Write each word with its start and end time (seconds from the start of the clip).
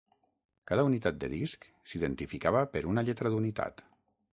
Cada 0.71 0.85
unitat 0.87 1.21
de 1.25 1.29
disc 1.35 1.69
s'identificava 1.93 2.67
per 2.75 2.87
una 2.95 3.09
lletra 3.11 3.35
d'unitat. 3.37 3.91